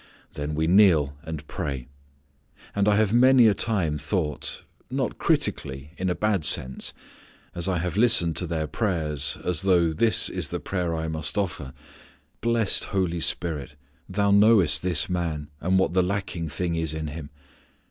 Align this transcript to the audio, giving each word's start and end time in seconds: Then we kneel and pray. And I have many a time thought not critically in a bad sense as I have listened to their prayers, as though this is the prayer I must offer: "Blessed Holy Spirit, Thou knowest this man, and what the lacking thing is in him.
Then 0.33 0.55
we 0.55 0.65
kneel 0.65 1.15
and 1.21 1.45
pray. 1.47 1.87
And 2.75 2.87
I 2.87 2.95
have 2.95 3.13
many 3.13 3.47
a 3.47 3.53
time 3.53 3.99
thought 3.99 4.63
not 4.89 5.19
critically 5.19 5.91
in 5.95 6.09
a 6.09 6.15
bad 6.15 6.43
sense 6.43 6.91
as 7.53 7.67
I 7.67 7.77
have 7.77 7.95
listened 7.97 8.35
to 8.37 8.47
their 8.47 8.65
prayers, 8.65 9.37
as 9.45 9.61
though 9.61 9.93
this 9.93 10.27
is 10.27 10.49
the 10.49 10.59
prayer 10.59 10.95
I 10.95 11.07
must 11.07 11.37
offer: 11.37 11.71
"Blessed 12.41 12.85
Holy 12.85 13.19
Spirit, 13.19 13.75
Thou 14.09 14.31
knowest 14.31 14.81
this 14.81 15.07
man, 15.07 15.51
and 15.59 15.77
what 15.77 15.93
the 15.93 16.01
lacking 16.01 16.49
thing 16.49 16.73
is 16.75 16.95
in 16.95 17.05
him. 17.09 17.29